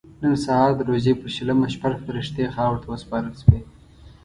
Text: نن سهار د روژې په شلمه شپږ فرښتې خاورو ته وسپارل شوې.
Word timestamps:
نن 0.21 0.33
سهار 0.45 0.71
د 0.75 0.81
روژې 0.89 1.13
په 1.21 1.27
شلمه 1.35 1.67
شپږ 1.75 1.93
فرښتې 2.05 2.53
خاورو 2.55 2.81
ته 2.83 2.87
وسپارل 2.89 3.33
شوې. 3.41 3.59